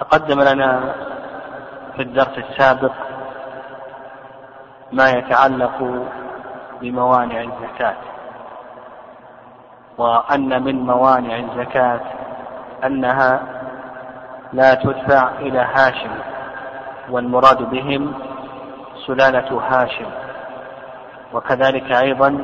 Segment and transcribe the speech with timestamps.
[0.00, 0.94] تقدم لنا
[1.96, 2.92] في الدرس السابق
[4.92, 6.06] ما يتعلق
[6.80, 7.96] بموانع الزكاة
[9.98, 12.00] وأن من موانع الزكاة
[12.84, 13.40] أنها
[14.52, 16.10] لا تدفع إلى هاشم
[17.10, 18.14] والمراد بهم
[19.06, 20.06] سلالة هاشم
[21.32, 22.42] وكذلك أيضا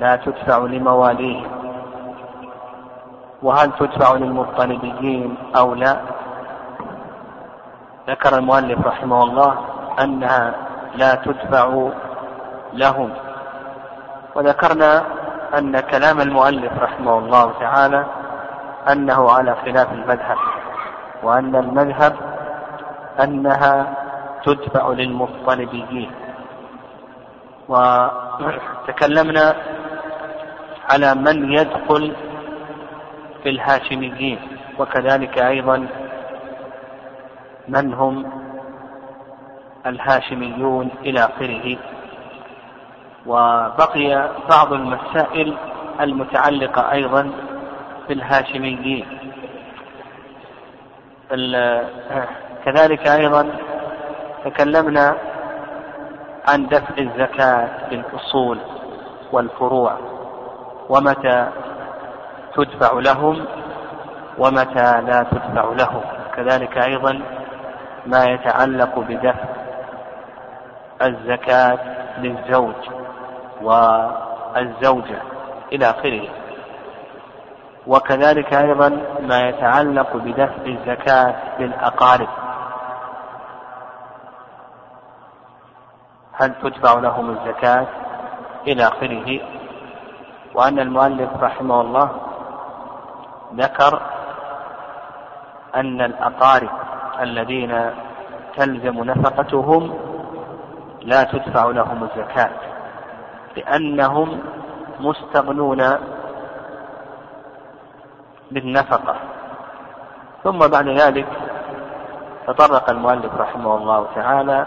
[0.00, 1.50] لا تدفع لمواليهم.
[3.42, 5.96] وهل تدفع للمطلبيين أو لا؟
[8.08, 9.58] ذكر المؤلف رحمه الله
[10.00, 10.54] أنها
[10.94, 11.90] لا تدفع
[12.72, 13.10] لهم
[14.34, 15.04] وذكرنا
[15.58, 18.06] أن كلام المؤلف رحمه الله تعالى
[18.92, 20.36] أنه على خلاف المذهب
[21.22, 22.16] وأن المذهب
[23.20, 23.94] أنها
[24.44, 26.10] تدفع للمطلبيين
[27.68, 29.54] وتكلمنا
[30.90, 32.16] على من يدخل
[33.42, 34.38] في الهاشميين
[34.78, 35.86] وكذلك أيضا
[37.68, 38.32] من هم
[39.86, 41.76] الهاشميون إلى آخره.
[43.26, 45.56] وبقي بعض المسائل
[46.00, 47.30] المتعلقة أيضا
[48.08, 49.06] بالهاشميين.
[52.64, 53.48] كذلك أيضا
[54.44, 55.16] تكلمنا
[56.48, 58.58] عن دفع الزكاة في الأصول
[59.32, 59.98] والفروع
[60.88, 61.48] ومتى
[62.54, 63.44] تدفع لهم
[64.38, 66.02] ومتى لا تدفع لهم.
[66.36, 67.20] كذلك أيضا
[68.06, 69.44] ما يتعلق بدفع
[71.02, 71.78] الزكاة
[72.18, 72.74] للزوج
[73.62, 75.22] والزوجة
[75.72, 76.28] إلى آخره.
[77.86, 78.88] وكذلك أيضا
[79.20, 82.28] ما يتعلق بدفع الزكاة للأقارب.
[86.32, 87.86] هل تدفع لهم الزكاة
[88.66, 89.40] إلى آخره؟
[90.54, 92.10] وأن المؤلف رحمه الله
[93.54, 94.02] ذكر
[95.74, 96.70] أن الأقارب
[97.20, 97.90] الذين
[98.56, 99.98] تلزم نفقتهم
[101.02, 102.50] لا تدفع لهم الزكاة
[103.56, 104.40] لأنهم
[105.00, 105.82] مستغنون
[108.50, 109.14] بالنفقة.
[110.44, 111.26] ثم بعد ذلك
[112.46, 114.66] تطرق المؤلف رحمه الله تعالى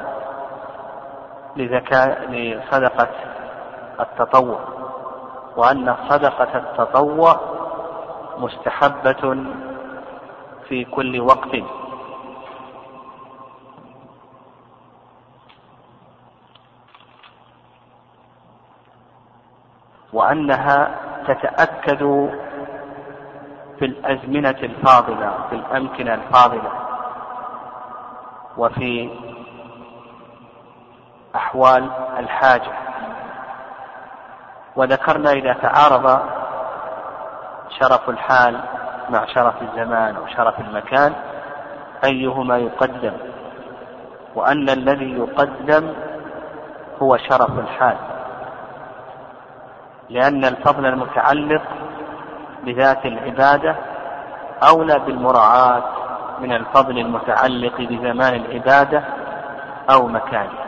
[1.55, 3.09] لزكاة لصدقة
[3.99, 4.59] التطوع
[5.57, 7.39] وأن صدقة التطوع
[8.37, 9.45] مستحبة
[10.67, 11.55] في كل وقت.
[20.15, 20.95] وأنها
[21.27, 22.29] تتأكد
[23.79, 26.71] في الأزمنة الفاضلة في الأمكنة الفاضلة
[28.57, 29.09] وفي
[31.35, 31.89] أحوال
[32.19, 32.71] الحاجة.
[34.75, 36.19] وذكرنا إذا تعارض
[37.79, 38.59] شرف الحال
[39.09, 41.13] مع شرف الزمان أو شرف المكان
[42.03, 43.13] أيهما يقدم؟
[44.35, 45.93] وأن الذي يقدم
[47.01, 48.14] هو شرف الحال.
[50.09, 51.61] لأن الفضل المتعلق
[52.63, 53.75] بذات العبادة
[54.69, 55.83] أولى بالمراعاة
[56.39, 59.03] من الفضل المتعلق بزمان العبادة
[59.89, 60.65] أو مكانها.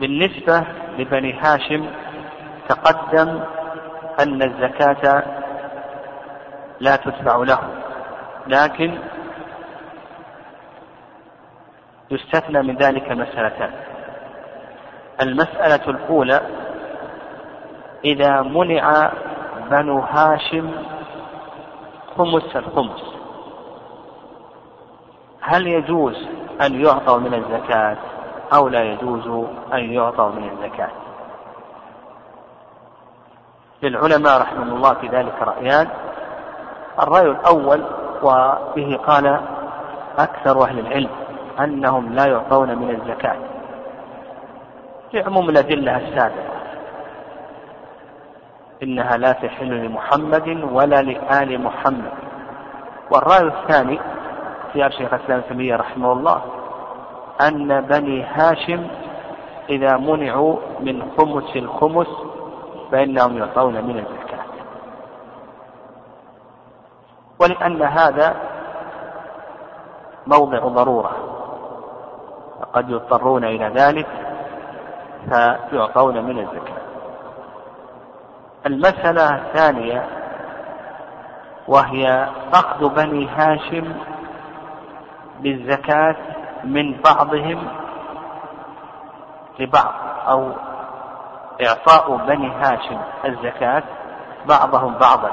[0.00, 0.64] بالنسبة
[0.98, 1.90] لبني هاشم
[2.68, 3.40] تقدم
[4.20, 5.22] أن الزكاة
[6.80, 7.74] لا تتبع لهم
[8.46, 8.98] لكن
[12.10, 13.89] يستثنى من ذلك مسألتان.
[15.22, 16.40] المسألة الأولى
[18.04, 19.12] إذا منع
[19.70, 20.70] بنو هاشم
[22.18, 23.14] خمس الخمس
[25.40, 26.28] هل يجوز
[26.62, 27.96] أن يعطوا من الزكاة
[28.54, 30.90] أو لا يجوز أن يعطوا من الزكاة؟
[33.82, 35.88] للعلماء رحمه الله في ذلك رأيان.
[37.02, 37.84] الرأي الأول
[38.22, 39.40] وبه قال
[40.18, 41.10] أكثر أهل العلم
[41.60, 43.49] أنهم لا يعطون من الزكاة.
[45.12, 46.60] لعموم الأدلة السابقة.
[48.82, 52.12] إنها لا تحل لمحمد ولا لآل محمد.
[53.10, 54.00] والرأي الثاني
[54.72, 56.42] في شيخ الإسلام تيمية رحمه الله
[57.48, 58.86] أن بني هاشم
[59.68, 62.08] إذا منعوا من خمس الخمس
[62.92, 64.44] فإنهم يعطون من الزكاة.
[67.40, 68.36] ولأن هذا
[70.26, 71.10] موضع ضرورة
[72.60, 74.06] وقد يضطرون إلى ذلك
[75.28, 76.80] فيعطون من الزكاة.
[78.66, 80.06] المسألة الثانية
[81.68, 83.94] وهي أخذ بني هاشم
[85.40, 86.16] بالزكاة
[86.64, 87.68] من بعضهم
[89.58, 89.92] لبعض
[90.28, 90.52] أو
[91.66, 93.82] إعطاء بني هاشم الزكاة
[94.48, 95.30] بعضهم بعضا.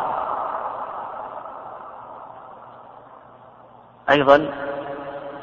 [4.09, 4.49] أيضا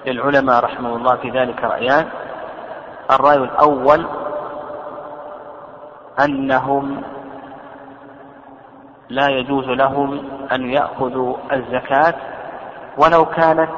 [0.06, 2.08] للعلماء رحمه الله في ذلك رأيان
[3.10, 4.06] الرأي الأول
[6.20, 7.02] أنهم
[9.08, 12.14] لا يجوز لهم أن يأخذوا الزكاة
[12.98, 13.70] ولو كانت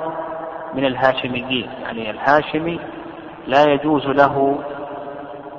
[0.74, 1.70] من الهاشميين.
[1.82, 2.80] يعني الهاشمي
[3.46, 4.58] لا يجوز له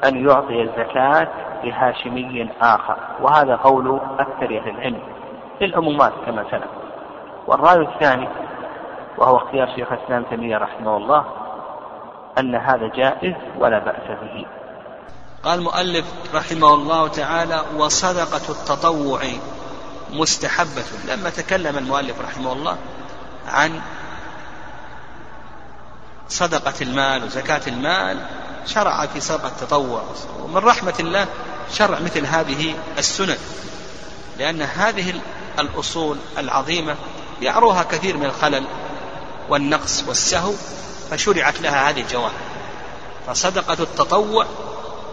[0.07, 1.27] أن يعطي الزكاة
[1.63, 2.97] لهاشمي آخر.
[3.21, 4.99] وهذا قول أكثر أهل العلم
[5.61, 6.67] للعمومات كما سلف.
[7.47, 8.27] والرأي الثاني
[9.17, 11.25] وهو اختيار شيخ الإسلام تيمية رحمه الله
[12.39, 14.45] أن هذا جائز ولا بأس به.
[15.43, 19.21] قال المؤلف رحمه الله تعالى وصدقة التطوع
[20.11, 20.83] مستحبة.
[21.07, 22.77] لما تكلم المؤلف رحمه الله
[23.47, 23.81] عن
[26.29, 28.25] صدقة المال وزكاة المال
[28.65, 30.03] شرع في صدقة التطوع.
[30.43, 31.27] ومن رحمة الله
[31.73, 33.37] شرع مثل هذه السنن
[34.37, 35.21] لأن هذه
[35.59, 36.95] الأصول العظيمة
[37.41, 38.65] يعروها كثير من الخلل
[39.49, 40.53] والنقص والسهو
[41.11, 42.33] فشرعت لها هذه الجوانب.
[43.27, 44.45] فصدقة التطوع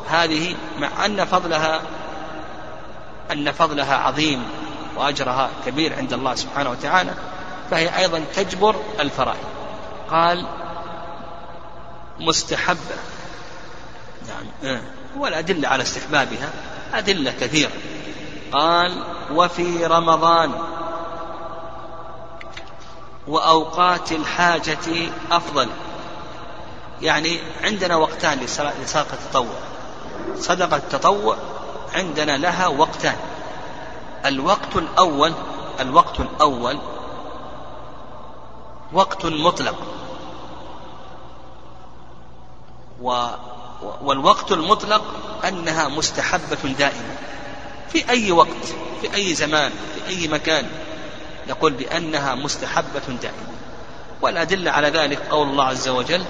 [0.08, 1.80] هذه مع أن فضلها
[3.32, 4.42] أن فضلها عظيم
[4.96, 7.14] وأجرها كبير عند الله سبحانه وتعالى
[7.70, 9.44] فهي أيضا تجبر الفرائض.
[10.10, 10.46] قال
[12.20, 12.96] مستحبة.
[14.62, 14.80] نعم
[15.16, 16.50] والأدلة على استحبابها
[16.94, 17.72] أدلة كثيرة.
[18.52, 20.52] قال وفي رمضان
[23.26, 25.68] وأوقات الحاجة أفضل.
[27.02, 29.56] يعني عندنا وقتان لصدقة التطوع.
[30.38, 31.36] صدقة التطوع
[31.94, 33.16] عندنا لها وقتان.
[34.26, 35.32] الوقت الأول
[35.80, 36.78] الوقت الأول
[38.92, 39.76] وقت مطلق.
[43.02, 43.26] و
[44.02, 45.02] والوقت المطلق
[45.44, 47.16] أنها مستحبة دائما.
[47.88, 48.64] في أي وقت
[49.00, 50.66] في أي زمان في أي مكان
[51.48, 53.54] نقول بأنها مستحبة دائما.
[54.22, 56.24] والأدلة على ذلك قول الله عز وجل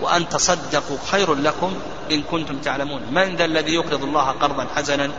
[0.00, 1.74] وأن تصدقوا خير لكم
[2.10, 3.02] إن كنتم تعلمون.
[3.10, 5.10] من ذا الذي يقرض الله قرضا حسنا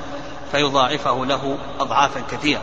[0.51, 2.61] فيضاعفه له أضعافا كثيرة.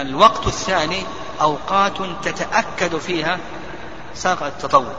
[0.00, 1.02] الوقت الثاني
[1.40, 3.38] أوقات تتأكد فيها
[4.14, 4.92] ساق التطوع.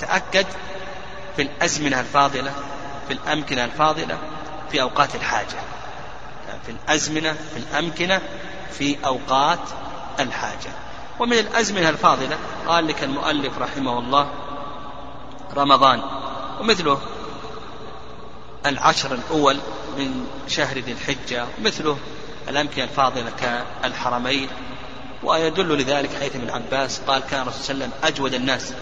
[0.00, 0.46] تأكد
[1.36, 2.52] في الأزمنة الفاضلة
[3.08, 4.18] في الأمكنة الفاضلة
[4.70, 5.58] في أوقات الحاجة.
[6.66, 8.20] في الأزمنة في الأمكنة
[8.72, 9.58] في أوقات
[10.20, 10.70] الحاجة.
[11.20, 14.30] ومن الأزمنة الفاضلة قال لك المؤلف رحمه الله
[15.56, 16.02] رمضان
[16.60, 17.00] ومثله
[18.66, 19.58] العشر الأول
[19.98, 21.98] من شهر ذي الحجة ومثله
[22.48, 24.48] الأمكنة الفاضلة كالحرمين
[25.22, 28.72] ويدل لذلك حيث ابن عباس قال كان الرسول صلى الله عليه وسلم أجود الناس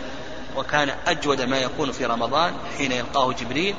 [0.56, 3.74] وكان أجود ما يكون في رمضان حين يلقاه جبريل.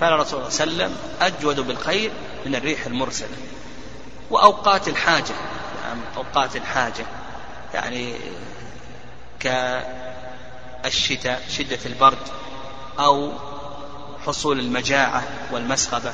[0.00, 2.10] كان الرسول صلى الله عليه وسلم أجود بالخير
[2.46, 3.36] من الريح المرسلة.
[4.30, 5.34] وأوقات الحاجة
[5.84, 7.06] يعني أوقات الحاجة.
[7.74, 8.14] يعني
[9.40, 12.18] كالشتاء شدة البرد
[12.98, 13.32] أو
[14.26, 15.22] حصول المجاعة
[15.52, 16.12] والمسغبة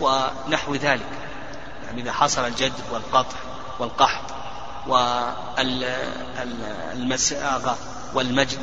[0.00, 1.06] ونحو ذلك.
[1.86, 3.36] يعني إذا حصل الجد والقطع
[3.78, 4.24] والقحط
[6.96, 7.78] والمساغة
[8.14, 8.58] والمجد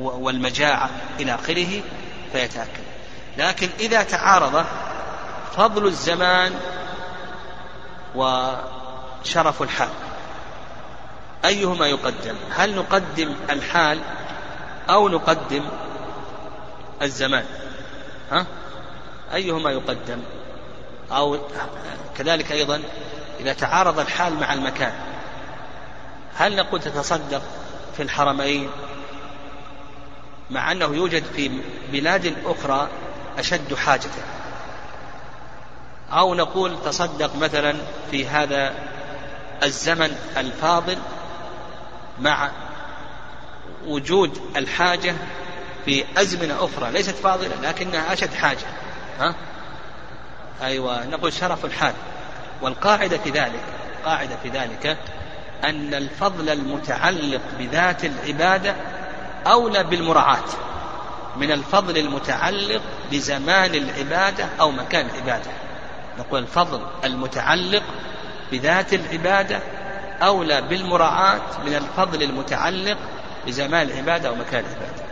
[0.00, 0.90] والمجاعة
[1.20, 1.82] إلى آخره
[2.32, 2.82] فيتأكد
[3.38, 4.64] لكن إذا تعارض
[5.56, 6.54] فضل الزمان
[8.14, 9.88] وشرف الحال.
[11.44, 13.98] أيهما يقدم؟ هل نقدم الحال
[14.90, 15.64] أو نقدم
[17.02, 17.44] الزمان؟
[18.30, 18.46] ها؟
[19.34, 20.22] أيهما يقدم؟
[21.12, 21.38] أو
[22.16, 22.82] كذلك أيضا
[23.40, 24.92] إذا تعارض الحال مع المكان
[26.36, 27.42] هل نقول تتصدق
[27.96, 28.70] في الحرمين؟
[30.50, 31.50] مع أنه يوجد في
[31.92, 32.88] بلاد أخرى
[33.38, 34.10] أشد حاجة.
[36.12, 37.76] أو نقول تصدق مثلا
[38.10, 38.74] في هذا
[39.62, 40.98] الزمن الفاضل
[42.20, 42.50] مع
[43.86, 45.14] وجود الحاجة
[45.84, 48.66] في أزمنة أخرى ليست فاضلة لكنها أشد حاجة.
[49.20, 49.34] ها؟
[50.62, 51.94] أيوة نقول شرف الحال.
[52.62, 53.60] والقاعدة في ذلك
[54.04, 54.96] قاعدة في ذلك
[55.64, 58.74] أن الفضل المتعلق بذات العبادة
[59.46, 60.44] أولى بالمراعاة.
[61.36, 65.50] من الفضل المتعلق بزمان العبادة أو مكان العبادة.
[66.18, 67.82] نقول الفضل المتعلق
[68.52, 69.60] بذات العبادة
[70.28, 72.98] أولى بالمراعاة من الفضل المتعلق
[73.46, 75.02] بزمان العبادة أو مكان العبادة.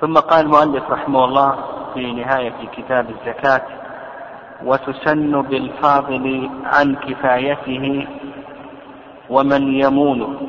[0.00, 1.56] ثم قال المؤلف رحمه الله
[1.94, 3.62] في نهاية كتاب الزكاة
[4.64, 8.06] وتسن بالفاضل عن كفايته
[9.30, 10.40] ومن يمونه.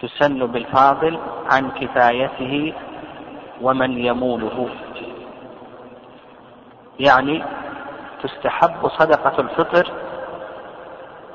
[0.00, 1.18] تسن بالفاضل
[1.50, 2.74] عن كفايته
[3.62, 4.68] ومن يموله
[7.00, 7.44] يعني
[8.24, 9.90] تستحب صدقة الفطر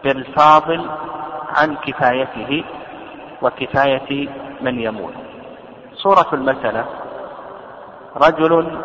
[0.04, 0.90] بالفاضل
[1.58, 2.64] عن كفايته
[3.42, 4.30] وكفاية
[4.62, 5.14] من يموت.
[5.94, 6.86] صورة المسألة
[8.18, 8.82] رجل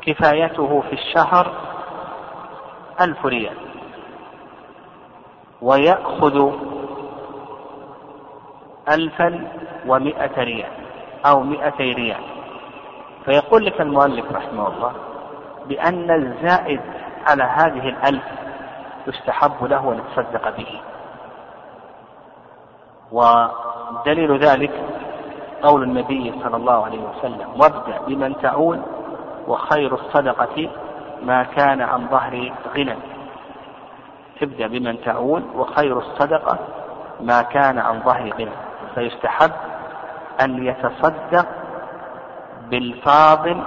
[0.00, 1.52] كفايته في الشهر
[3.00, 3.56] ألف ريال
[5.62, 6.52] ويأخذ
[8.88, 9.48] ألفا
[9.86, 10.72] ومائة ريال
[11.26, 12.22] أو مائتي ريال.
[13.24, 14.92] فيقول لك المؤلف رحمه الله
[15.70, 16.80] بأن الزائد
[17.28, 18.22] على هذه الألف
[19.06, 20.80] يستحب له أن يتصدق به.
[23.12, 24.70] ودليل ذلك
[25.62, 28.80] قول النبي صلى الله عليه وسلم وابدأ بمن تعول
[29.46, 30.70] وخير الصدقة
[31.22, 32.96] ما كان عن ظهر غنى.
[34.40, 36.58] تبدأ بمن تعول وخير الصدقة
[37.20, 38.50] ما كان عن ظهر غنى.
[38.94, 39.52] فيستحب
[40.44, 41.46] أن يتصدق
[42.70, 43.62] بالفاضل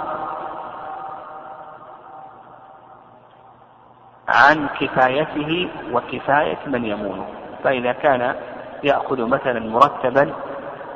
[4.27, 7.25] عن كفايته وكفاية من يمونه.
[7.63, 8.35] فإذا كان
[8.83, 10.33] يأخذ مثلا مرتبا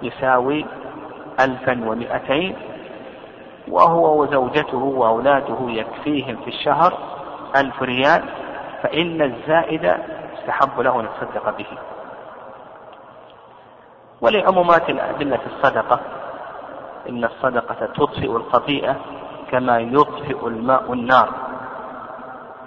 [0.01, 0.65] يساوي
[1.39, 2.55] ألفا ومئتين
[3.67, 6.93] وهو وزوجته وأولاده يكفيهم في الشهر
[7.55, 8.23] ألف ريال
[8.83, 9.93] فإن الزائد
[10.33, 11.67] يستحب له أن يتصدق به.
[14.21, 15.99] ولعمومات الأدلة في الصدقة
[17.09, 18.95] إن الصدقة تطفئ الخطيئة
[19.51, 21.29] كما يطفئ الماء النار.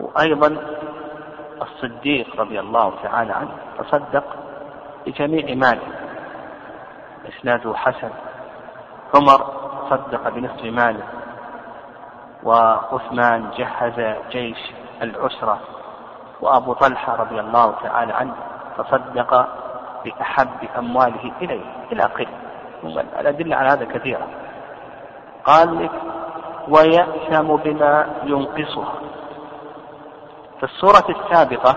[0.01, 0.57] وأيضا
[1.63, 4.25] الصديق رضي الله تعالى عنه تصدق
[5.07, 5.87] بجميع ماله.
[7.29, 8.11] إسناده حسن.
[9.15, 9.47] عمر
[9.91, 11.05] صدق بنصف ماله.
[12.43, 15.59] وعثمان جهز جيش العسرة.
[16.41, 18.35] وأبو طلحة رضي الله تعالى عنه
[18.79, 19.49] تصدق
[20.05, 21.65] بأحب أمواله إليه.
[21.93, 22.27] إلى آخره.
[23.21, 24.27] الأدلة على هذا كثيرة.
[25.45, 25.93] قال لك
[26.69, 29.10] ويأثم بما ينقصها.
[30.61, 31.77] في الصورة السابقة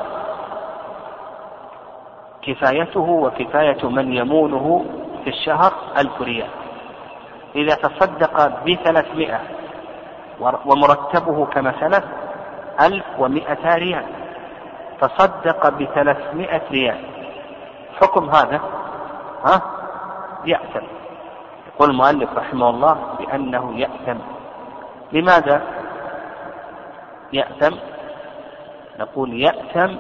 [2.41, 4.85] كفايته وكفاية من يمونه
[5.23, 6.49] في الشهر ألف ريال.
[7.55, 9.39] إذا تصدق بثلاثمائة
[10.39, 12.03] ومرتبه كما سلف
[12.81, 14.05] ألف ومائة ريال.
[15.01, 17.05] تصدق بثلاثمائة ريال.
[18.01, 18.61] حكم هذا؟
[19.45, 19.61] ها؟
[20.45, 20.85] يأثم.
[21.67, 24.19] يقول المؤلف رحمه الله بأنه يأثم.
[25.11, 25.61] لماذا؟
[27.33, 27.92] يأثم؟
[29.00, 29.95] نقول يأثم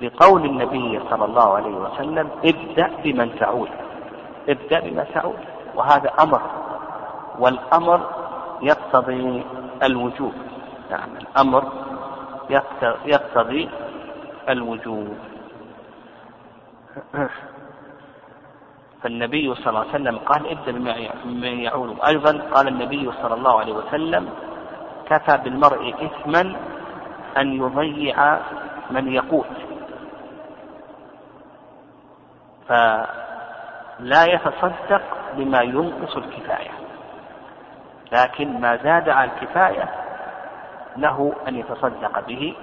[0.00, 3.68] بقول النبي صلى الله عليه وسلم ابدأ بمن تعود.
[4.48, 5.38] ابدأ بما تعود.
[5.74, 6.42] وهذا أمر.
[7.38, 8.00] والأمر
[8.62, 9.44] يقتضي
[9.82, 10.32] الوجوب.
[10.90, 11.72] نعم الأمر
[13.06, 13.68] يقتضي
[14.48, 15.16] الوجوب.
[19.02, 20.72] فالنبي صلى الله عليه وسلم قال ابدأ
[21.24, 21.96] بما يعود.
[22.06, 24.28] أيضا قال النبي صلى الله عليه وسلم
[25.06, 26.56] كفى بالمرء إثما
[27.36, 28.38] أن يضيع
[28.90, 29.46] من يقوت
[32.68, 35.02] فلا يتصدق
[35.36, 36.70] بما ينقص الكفاية.
[38.12, 39.88] لكن ما زاد على الكفاية
[40.96, 42.56] له أن يتصدق به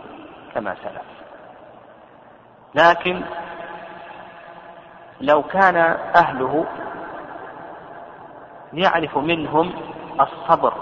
[0.54, 1.20] كما سلف.
[2.76, 3.22] لكن
[5.22, 5.78] لو كان
[6.16, 6.66] أهله
[8.74, 9.74] يعرف منهم
[10.22, 10.74] الصبر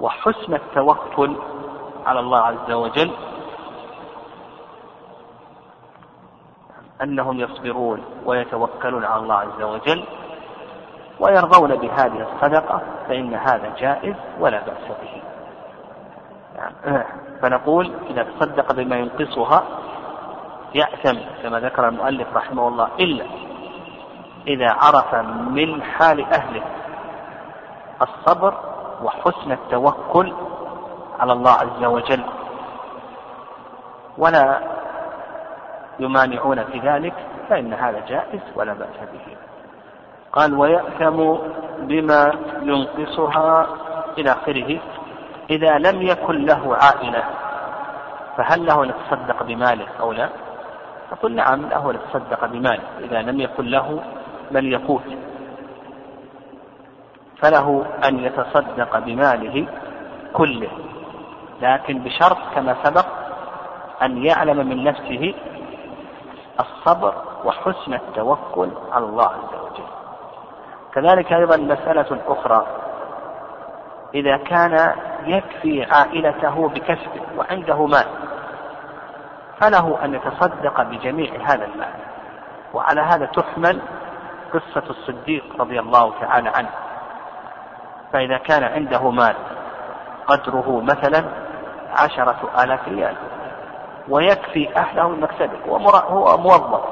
[0.00, 1.36] وحسن التوكل
[2.06, 3.10] على الله عز وجل
[7.02, 10.04] أنهم يصبرون ويتوكلون على الله عز وجل
[11.20, 15.22] ويرضون بهذه الصدقة فإن هذا جائز ولا بأس به.
[16.56, 17.04] يعني
[17.42, 19.62] فنقول إذا تصدق بما ينقصها
[20.74, 23.24] يأثم كما ذكر المؤلف رحمه الله إلا
[24.46, 25.14] إذا عرف
[25.50, 26.62] من حال أهله
[28.02, 28.54] الصبر
[29.02, 30.32] وحسن التوكل
[31.20, 32.22] على الله عز وجل.
[34.18, 34.60] ولا
[35.98, 37.14] يمانعون في ذلك
[37.48, 39.36] فإن هذا جائز ولا بأس به.
[40.32, 41.36] قال ويأثم
[41.78, 42.32] بما
[42.62, 43.66] ينقصها
[44.18, 44.78] إلى آخره
[45.50, 47.24] إذا لم يكن له عائلة
[48.36, 50.28] فهل له أن يتصدق بماله أو لا؟
[51.12, 52.82] نقول نعم له أن يتصدق بماله.
[53.00, 54.00] إذا لم يكن له
[54.50, 55.02] من يقوت
[57.42, 59.66] فله أن يتصدق بماله
[60.32, 60.68] كله.
[61.60, 63.06] لكن بشرط كما سبق
[64.02, 65.34] أن يعلم من نفسه
[66.60, 69.84] الصبر وحسن التوكل على الله عز وجل.
[70.94, 72.66] كذلك أيضا مسألة أخرى.
[74.14, 74.92] إذا كان
[75.24, 78.06] يكفي عائلته بكسبه وعنده مال
[79.60, 81.94] فله أن يتصدق بجميع هذا المال.
[82.74, 83.80] وعلى هذا تحمل
[84.52, 86.70] قصة الصديق رضي الله تعالى عنه.
[88.12, 89.34] فإذا كان عنده مال
[90.26, 91.24] قدره مثلا
[91.98, 93.14] عشرة آلاف ريال.
[94.08, 96.84] ويكفي أهله من مكسبه هو موظف.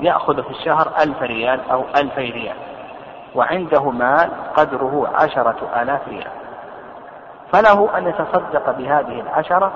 [0.00, 2.56] يأخذ في الشهر ألف ريال أو ألفي ريال.
[3.34, 6.30] وعنده مال قدره عشرة آلاف ريال.
[7.52, 9.72] فله أن يتصدق بهذه العشرة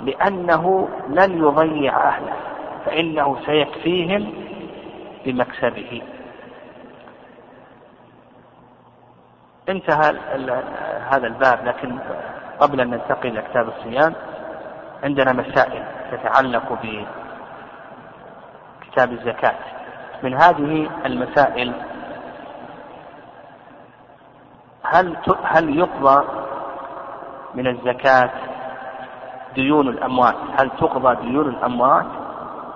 [0.00, 2.32] لأنه لن يضيع أهله.
[2.86, 4.32] فإنه سيكفيهم
[5.24, 6.02] بمكسبه.
[9.68, 10.16] انتهى
[11.10, 11.98] هذا الباب لكن
[12.62, 14.14] قبل أن ننتقل إلى كتاب الصيام
[15.04, 16.78] عندنا مسائل تتعلق
[18.82, 19.54] بكتاب الزكاة.
[20.22, 21.72] من هذه المسائل
[24.82, 26.24] هل هل يقضى
[27.54, 28.30] من الزكاة
[29.54, 32.06] ديون الأموات؟ هل تقضى ديون الأموات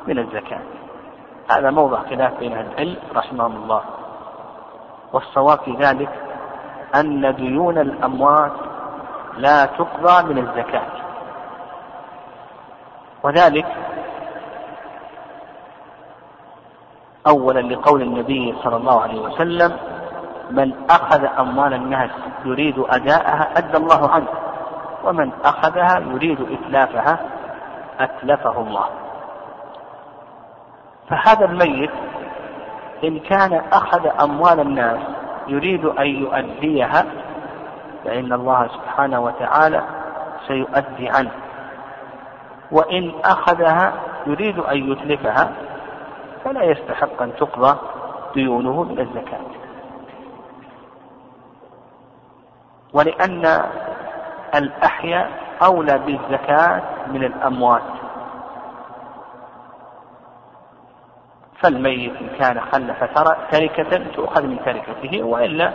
[0.07, 0.61] من الزكاة؟
[1.51, 3.83] هذا موضع خلاف بين أهل العلم رحمهم الله.
[5.13, 6.11] والصواب في ذلك
[6.95, 8.53] أن ديون الأموات
[9.37, 10.87] لا تقضى من الزكاة.
[13.23, 13.67] وذلك
[17.27, 19.77] أولا لقول النبي صلى الله عليه وسلم
[20.51, 22.11] من أخذ أموال الناس
[22.45, 24.29] يريد أداءها أدى الله عنه
[25.05, 27.21] ومن أخذها يريد إتلافها
[28.01, 28.87] أتلفه الله.
[31.09, 31.91] فهذا الميت
[33.05, 35.01] إن كان أخذ أموال الناس
[35.49, 37.05] يريد أن يؤديها
[38.07, 39.83] فإن الله سبحانه وتعالى
[40.47, 41.31] سيؤدي عنه.
[42.71, 43.93] وإن أخذها
[44.27, 45.53] يريد أن يتلفها
[46.45, 47.79] فلا يستحق أن تقضى
[48.35, 49.41] ديونه من الزكاة.
[52.93, 53.63] ولأن
[54.55, 55.31] الأحياء
[55.63, 57.83] أولى بالزكاة من الأموات.
[61.63, 63.05] فالميت إن كان خلف
[63.53, 65.73] تركة تؤخذ من تركته وإلا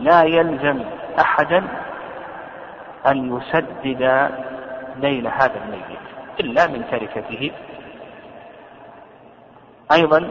[0.00, 0.84] لا يلزم
[1.20, 1.68] أحدا
[3.06, 4.30] أن يسدد
[4.96, 6.00] دين هذا الميت
[6.40, 7.52] إلا من تركته.
[9.92, 10.30] أيضا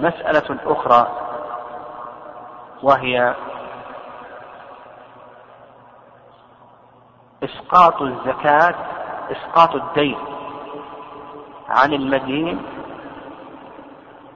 [0.00, 1.06] مسألة أخرى
[2.82, 3.34] وهي
[7.44, 8.74] إسقاط الزكاة
[9.30, 10.18] إسقاط الدين
[11.68, 12.62] عن المدين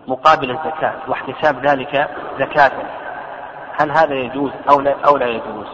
[0.07, 2.98] مقابل الزكاة واحتساب ذلك زكاة.
[3.81, 5.67] هل هذا يجوز أو لا, أو لا يجوز؟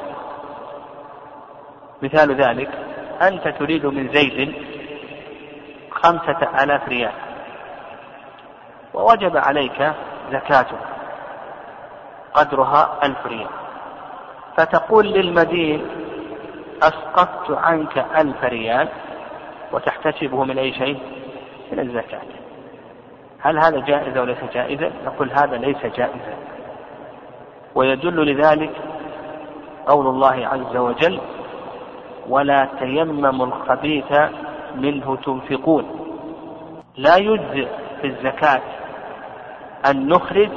[2.02, 2.70] مثال ذلك
[3.22, 4.54] أنت تريد من زيد
[5.90, 7.12] خمسة آلاف ريال
[8.94, 9.92] ووجب عليك
[10.32, 10.76] زكاته
[12.34, 13.48] قدرها ألف ريال
[14.56, 15.86] فتقول للمدين
[16.82, 18.88] أسقطت عنك ألف ريال
[19.72, 20.98] وتحتسبه من أي شيء؟
[21.72, 22.20] من الزكاة.
[23.40, 26.36] هل هذا جائز أو ليس جائزا؟ نقول هذا ليس جائزا.
[27.74, 28.72] ويدل لذلك
[29.86, 31.20] قول الله عز وجل
[32.28, 34.12] ولا تيمموا الخبيث
[34.74, 36.00] منه تنفقون
[36.96, 37.68] لا يجزئ
[38.00, 38.62] في الزكاة
[39.90, 40.50] أن نخرج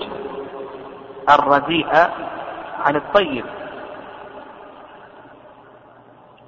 [1.30, 1.88] الرديء
[2.80, 3.46] عن الطيب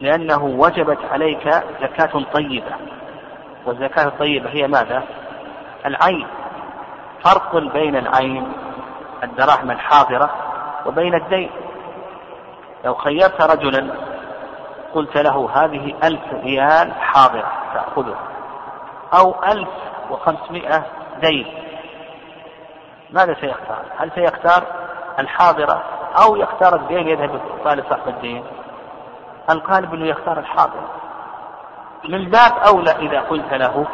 [0.02, 1.50] لأنه وجبت عليك
[1.82, 2.72] زكاة طيبة.
[3.66, 5.04] والزكاة الطيبة هي ماذا؟
[5.86, 6.28] العين.
[7.24, 8.52] فرق بين العين
[9.24, 10.49] الدراهم الحاضرة
[10.86, 11.50] وبين الدين.
[12.86, 13.94] لو خيرت رجلا
[14.94, 18.20] قلت له هذه ألف ريال حاضرة تأخذها.
[19.20, 19.70] أو ألف
[20.12, 20.86] وخمسمائة
[21.22, 21.48] دين.
[23.10, 24.64] ماذا سيختار؟ هل سيختار
[25.20, 25.84] الحاضرة
[26.24, 28.44] أو يختار الدين؟ يذهب طالب صاحب الدين.
[29.50, 30.82] الغالب أنه يختار الحاضر
[32.10, 33.88] من باب أولى إذا قلت له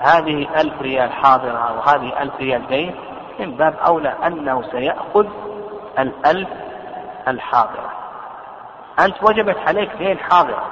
[0.00, 2.94] هذه ألف ريال حاضرة وهذه ألف ريال دين
[3.38, 5.26] من باب أولى أنه سيأخذ
[5.98, 6.48] الألف
[7.28, 7.92] الحاضرة.
[9.00, 10.62] أنت وجبت عليك دين حاضرة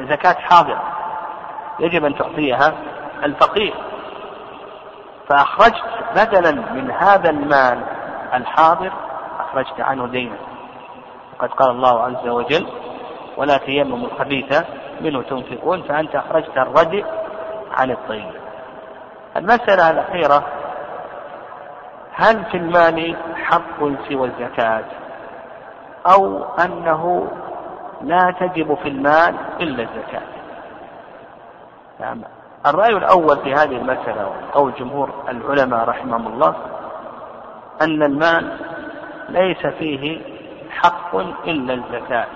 [0.00, 0.82] زكاة حاضرة.
[1.80, 2.72] يجب أن تعطيها
[3.24, 3.74] الفقير.
[5.28, 5.84] فأخرجت
[6.16, 7.82] بدلا من هذا المال
[8.34, 8.92] الحاضر
[9.40, 10.36] أخرجت عنه دينا.
[11.34, 12.66] وقد قال الله عز وجل
[13.36, 14.62] ولا تيمموا الخبيث
[15.00, 17.04] منه تنفقون فأنت أخرجت الردء
[17.78, 18.30] عن الطيب.
[19.36, 20.61] المسألة الأخيرة
[22.22, 24.84] هل في المال حق سوى الزكاة؟
[26.06, 27.28] أو أنه
[28.02, 30.22] لا تجب في المال إلا الزكاة.
[32.00, 32.22] نعم.
[32.66, 36.54] الرأي الأول في هذه المسألة قول جمهور العلماء رحمهم الله
[37.82, 38.58] أن المال
[39.28, 40.20] ليس فيه
[40.70, 42.26] حق إلا الزكاة.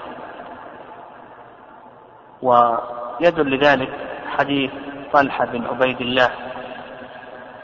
[2.42, 3.90] ويدل لذلك
[4.38, 4.70] حديث
[5.12, 6.30] طلحة بن عبيد الله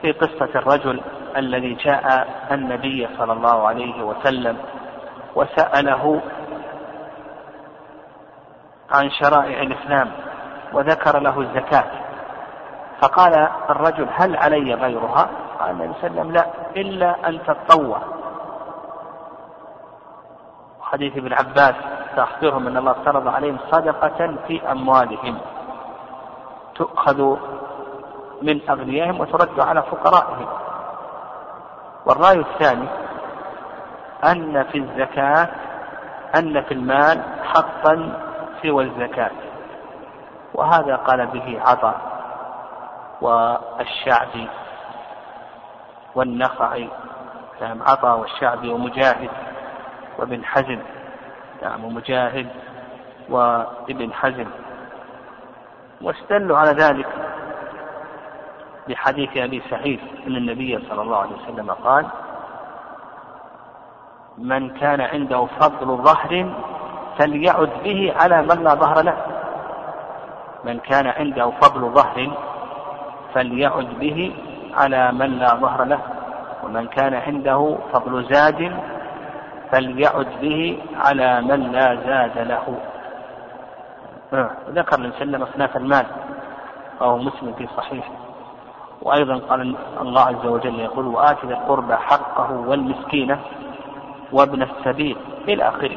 [0.02, 1.00] في قصة الرجل
[1.37, 4.59] الذي جاء النبي صلى الله عليه وسلم
[5.35, 6.21] وسأله
[8.90, 10.11] عن شرائع الإسلام
[10.73, 11.85] وذكر له الزكاة.
[13.03, 15.29] فقال الرجل هل علي غيرها؟
[15.61, 17.99] قال النبي صلى الله عليه وسلم لا إلا أن تتطوع.
[20.83, 21.75] حديث ابن عباس
[22.16, 25.38] تأخبرهم أن الله افترض عليهم صدقة في أموالهم.
[26.75, 27.37] تؤخذ
[28.42, 30.47] من أغنيائهم وترد على فقرائهم.
[32.07, 32.88] والرأي الثاني
[34.25, 35.49] أن في الزكاة
[36.38, 38.21] أن في المال حقا
[38.62, 39.31] سوى الزكاة.
[40.55, 42.01] وهذا قال به عطاء
[43.21, 44.49] والشعبي
[46.15, 46.88] والنخعي
[47.61, 49.31] نعم عطاء والشعبي ومجاهد
[50.19, 50.81] وابن حزم
[51.62, 52.49] نعم ومجاهد
[53.29, 54.47] وابن حزم.
[56.03, 57.07] واستدلوا على ذلك
[58.88, 62.07] بحديث أبي سعيد أن النبي صلى الله عليه وسلم قال
[64.38, 66.55] من كان عنده فضل ظهر
[67.18, 69.16] فليعد به على من لا ظهر له.
[70.64, 72.31] من كان عنده فضل ظهر
[73.35, 74.35] فليعد به
[74.75, 76.01] على من لا ظهر له
[76.64, 78.73] ومن كان عنده فضل زاد
[79.73, 82.79] فليعد به على من لا زاد له.
[84.33, 86.07] آه، ذكر عليه وسلم اصناف المال
[87.01, 88.21] رواه مسلم في صحيحه.
[89.03, 93.38] وأيضا قال الله عز وجل يقول وآت ذا القربى حقه والمسكين
[94.33, 95.17] وابن السبيل
[95.49, 95.97] إلى آخره.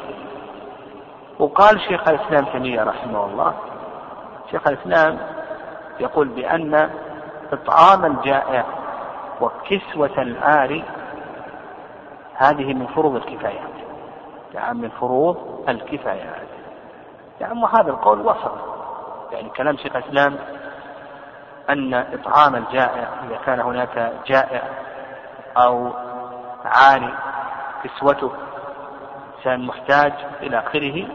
[1.38, 3.54] وقال شيخ الإسلام تيمية رحمه الله
[4.50, 5.18] شيخ الإسلام
[6.00, 6.90] يقول بأن
[7.52, 8.64] إطعام الجائع
[9.40, 10.84] وكسوة العاري
[12.34, 13.76] هذه من فروض الكفايات.
[14.54, 15.36] يعني من فروض
[15.68, 16.46] الكفايات.
[17.40, 18.52] يعني وهذا القول وسط.
[19.32, 20.36] يعني كلام شيخ الإسلام
[21.70, 24.62] أن إطعام الجائع إذا كان هناك جائع
[25.56, 25.92] أو
[26.64, 27.14] عاري
[27.84, 28.32] كسوته
[29.38, 31.06] إنسان محتاج إلى آخره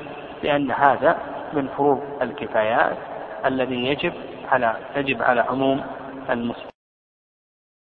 [0.44, 1.18] لأن هذا
[1.54, 2.98] من فروض الكفايات
[3.46, 4.14] الذي يجب
[4.52, 5.84] على يجب على عموم
[6.30, 6.71] المسلمين.